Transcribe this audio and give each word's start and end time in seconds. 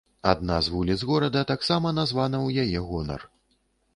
Адна 0.29 0.55
з 0.67 0.71
вуліц 0.75 0.97
горада 1.09 1.43
таксама 1.51 1.91
названа 1.99 2.37
ў 2.47 2.49
яе 2.65 2.79
гонар. 2.89 3.21